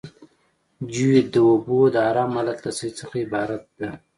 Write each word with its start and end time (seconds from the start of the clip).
جیوئید 0.91 1.27
د 1.33 1.35
اوبو 1.49 1.79
د 1.93 1.95
ارام 2.09 2.31
حالت 2.37 2.59
له 2.65 2.71
سطحې 2.77 2.91
څخه 2.99 3.15
عبارت 3.25 3.63
ده 3.79 3.89